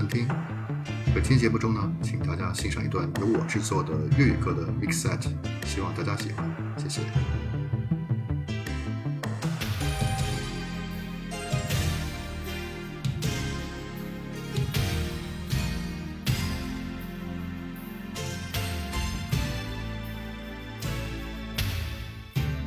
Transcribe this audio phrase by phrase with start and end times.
[0.08, 0.28] 听，
[1.14, 5.22] 本期节目中呢，请大家欣赏一段由我制作的粤语歌的 mix set，
[5.66, 7.02] 希望大家喜欢，谢谢。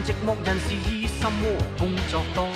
[0.03, 2.49] 寂寞人士意心窝，工作多。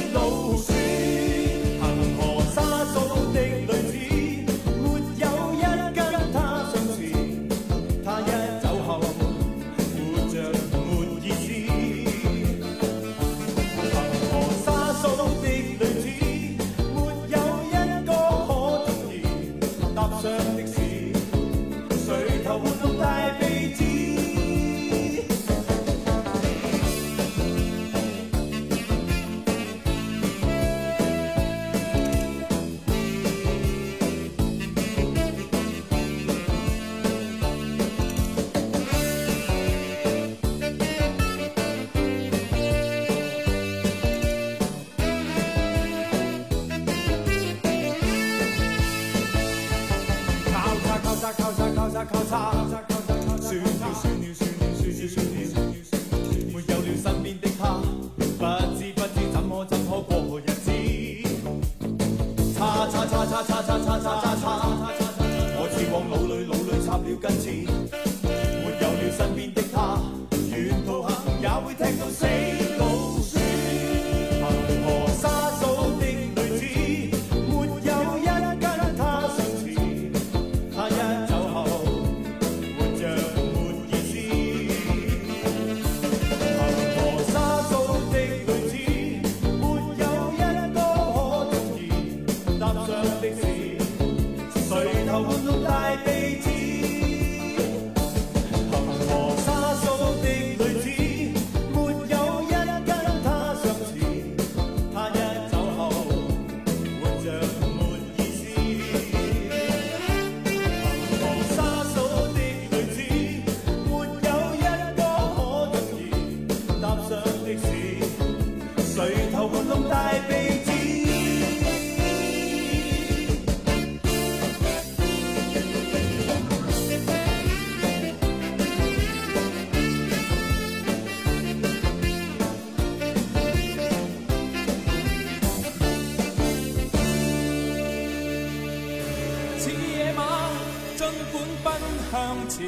[142.49, 142.67] 前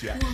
[0.00, 0.27] Jack.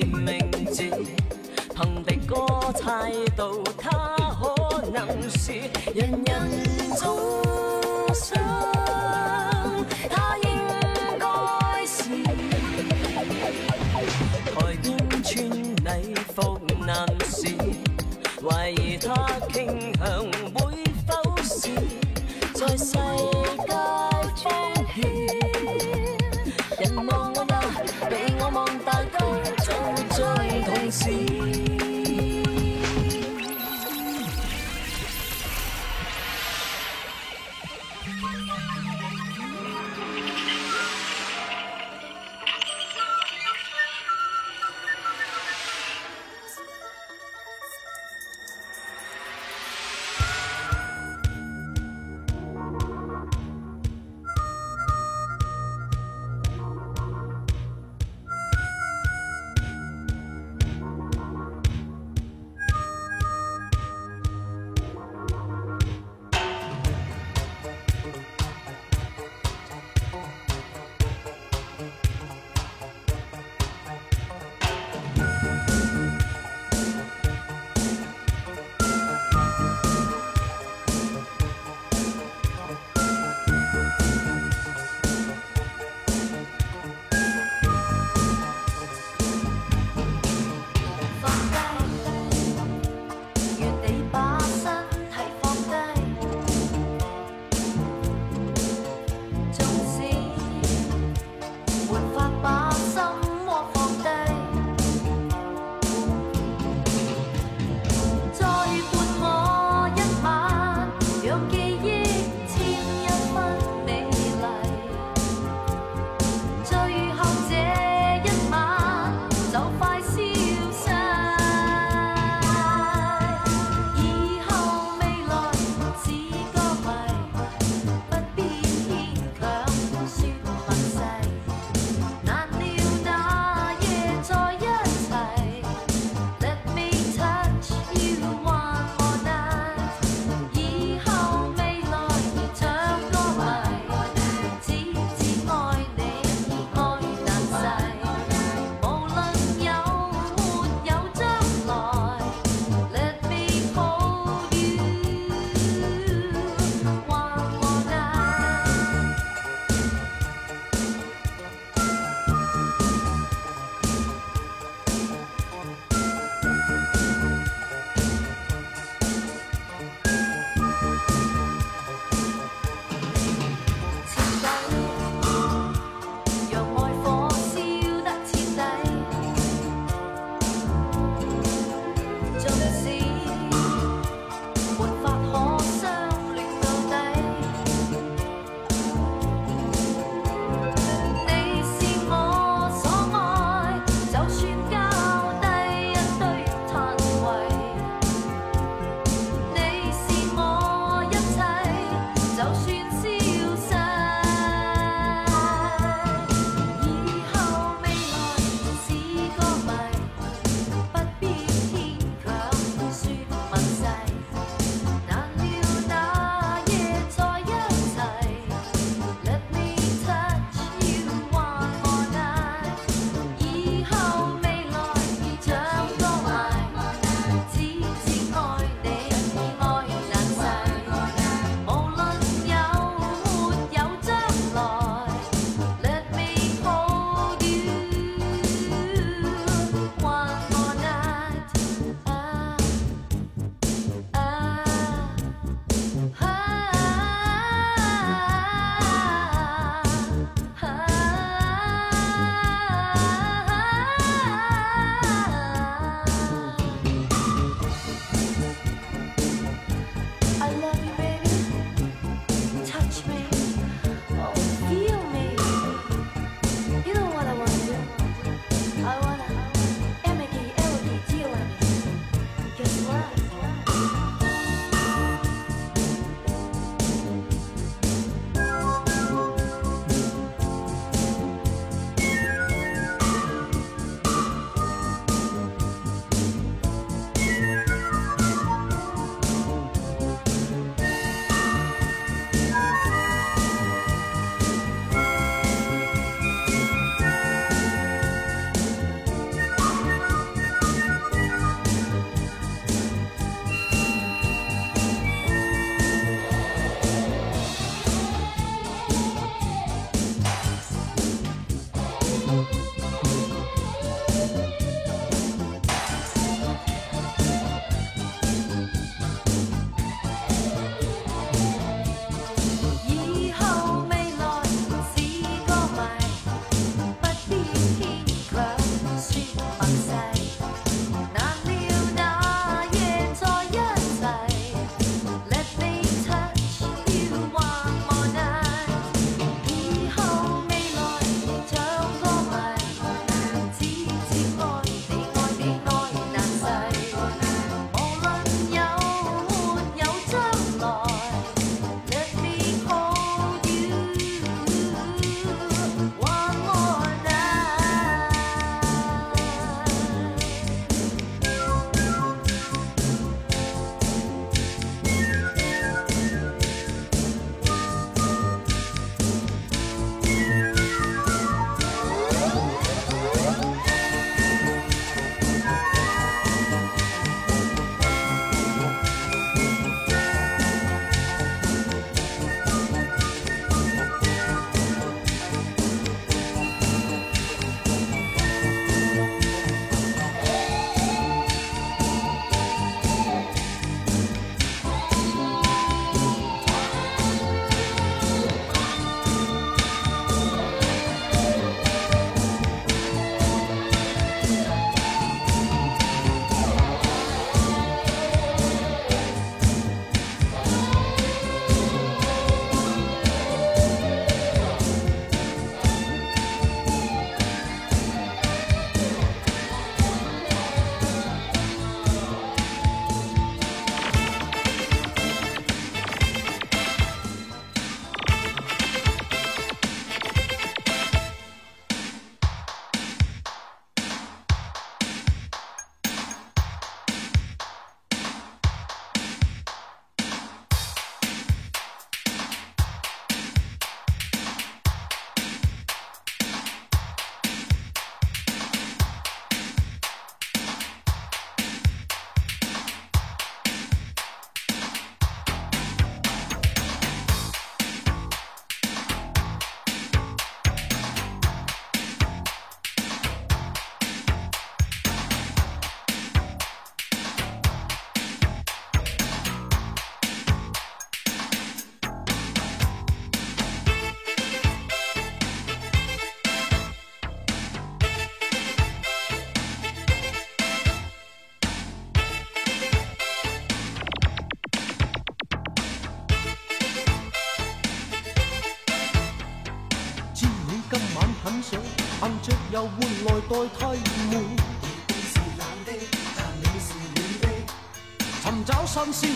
[0.00, 0.24] 凭
[2.04, 2.36] 的哥
[2.72, 5.52] 态度，他可能是
[5.94, 6.50] 人人
[6.96, 7.14] 中
[8.14, 8.81] 崇。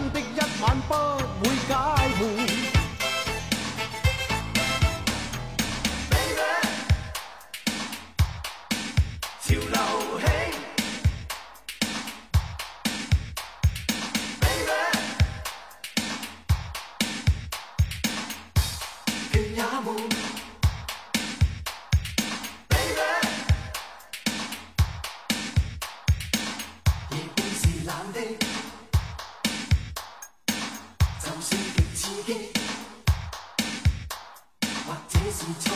[35.59, 35.71] 潮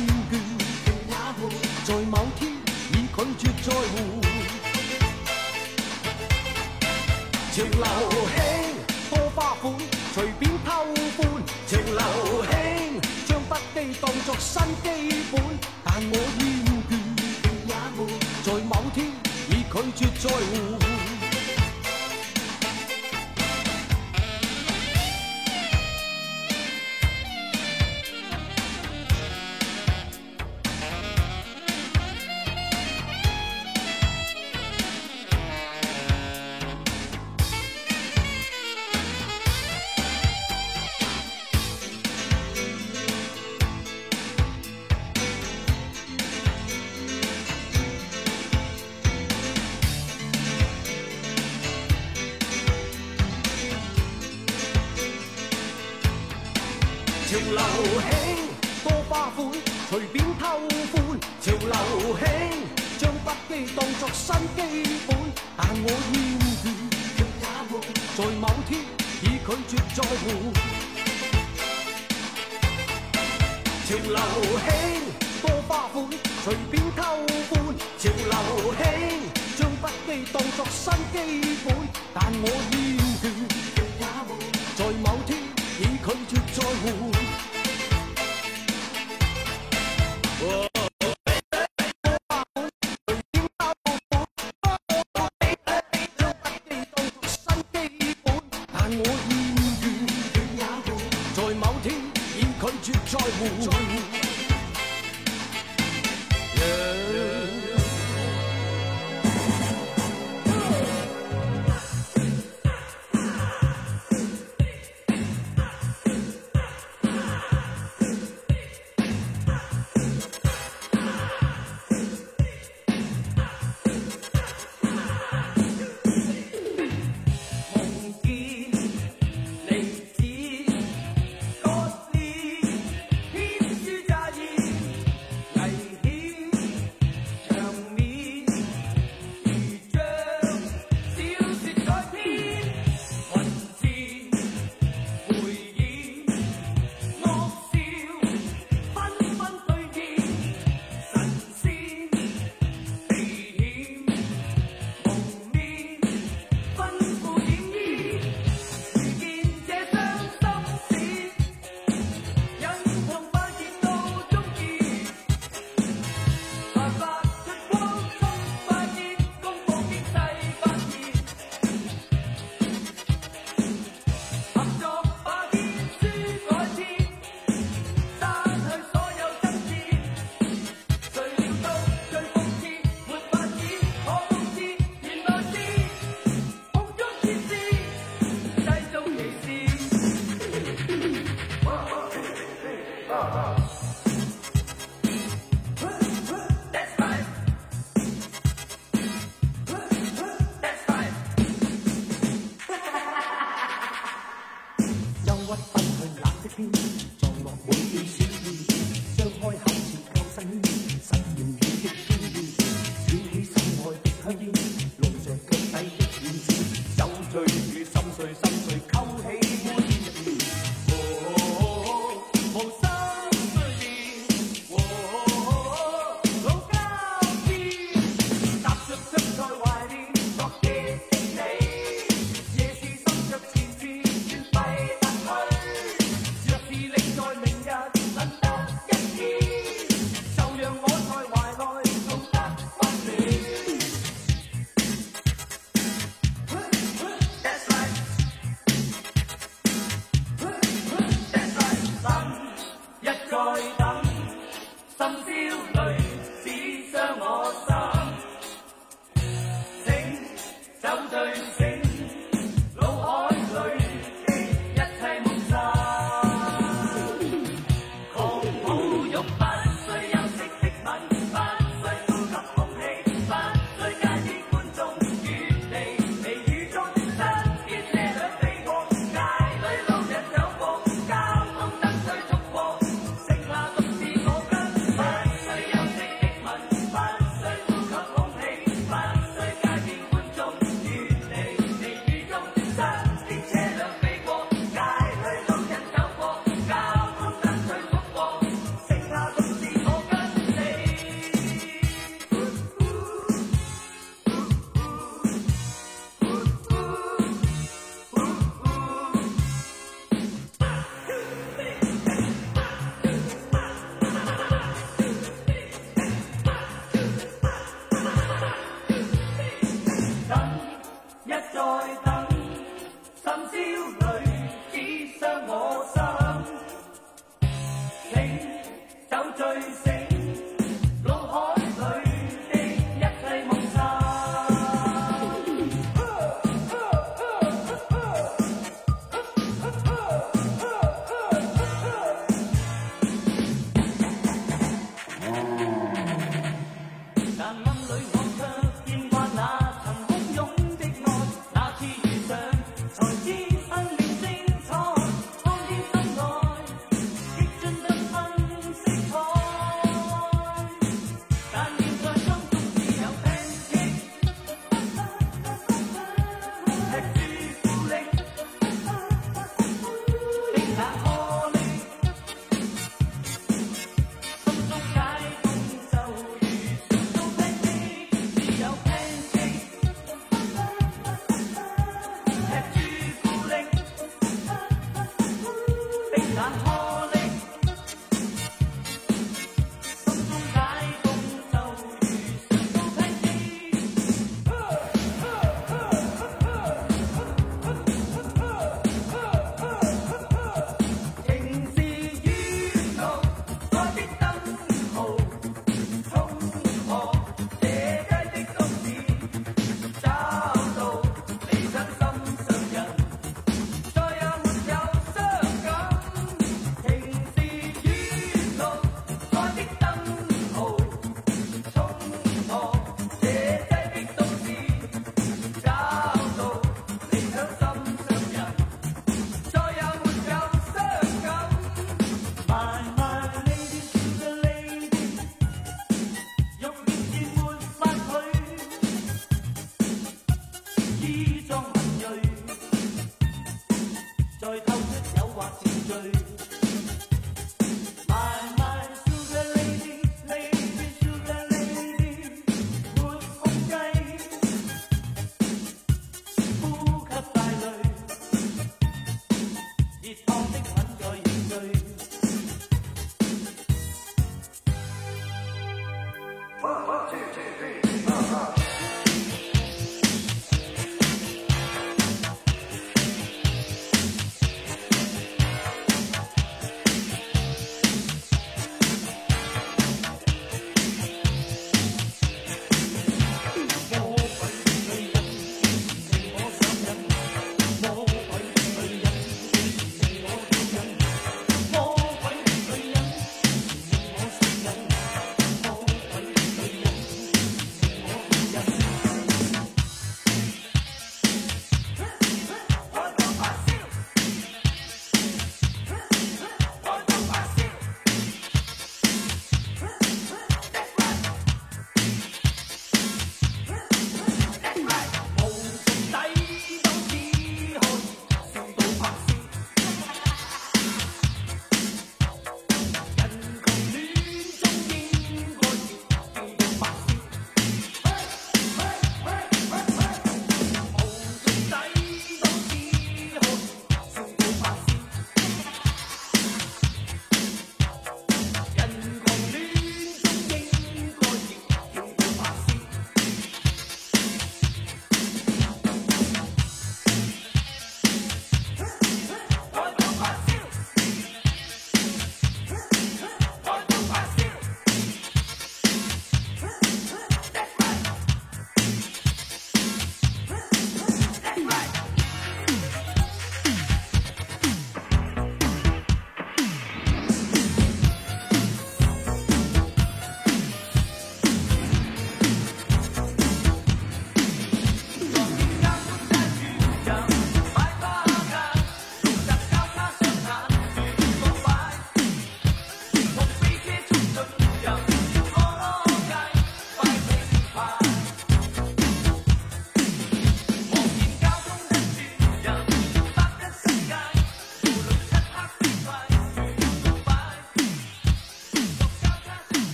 [74.45, 74.92] hey.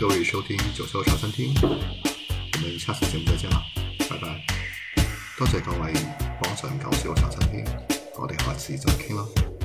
[0.00, 3.60] 各位收听九霄茶餐厅，我们下次节目再见啦，
[4.08, 4.40] 拜拜！
[5.36, 5.92] 多谢各位
[6.40, 7.64] 帮衬九霄茶餐厅，
[8.14, 9.57] 我哋下次再见啦。